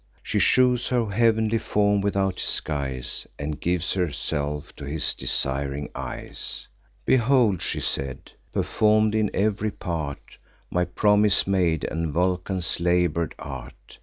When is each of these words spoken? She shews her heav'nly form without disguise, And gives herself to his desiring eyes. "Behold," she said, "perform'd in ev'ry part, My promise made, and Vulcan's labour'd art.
She 0.23 0.39
shews 0.39 0.87
her 0.89 1.05
heav'nly 1.11 1.59
form 1.59 2.01
without 2.01 2.37
disguise, 2.37 3.27
And 3.37 3.61
gives 3.61 3.93
herself 3.93 4.75
to 4.77 4.85
his 4.85 5.13
desiring 5.13 5.89
eyes. 5.93 6.67
"Behold," 7.05 7.61
she 7.61 7.81
said, 7.81 8.31
"perform'd 8.51 9.13
in 9.13 9.29
ev'ry 9.31 9.69
part, 9.69 10.39
My 10.71 10.85
promise 10.85 11.45
made, 11.45 11.83
and 11.83 12.11
Vulcan's 12.11 12.79
labour'd 12.79 13.35
art. 13.37 13.99